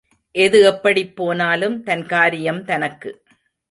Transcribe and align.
எது 0.35 0.61
எப்படிப் 0.61 1.15
போனாலும் 1.15 1.83
தன் 1.83 2.05
காரியம் 2.05 2.63
தனக்கு. 2.65 3.11